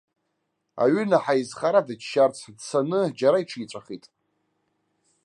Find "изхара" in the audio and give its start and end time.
1.41-1.81